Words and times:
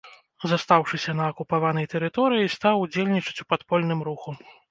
Застаўшыся 0.51 1.11
на 1.19 1.27
акупаванай 1.33 1.85
тэрыторыі, 1.93 2.49
стаў 2.55 2.75
удзельнічаць 2.87 3.39
у 3.43 3.47
падпольным 3.55 3.99
руху. 4.11 4.29